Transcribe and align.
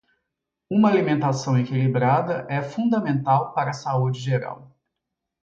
Uma 0.67 0.89
alimentação 0.89 1.59
equilibrada 1.59 2.47
é 2.49 2.59
fundamental 2.59 3.53
para 3.53 3.69
a 3.69 3.73
saúde 3.73 4.19
geral. 4.19 4.75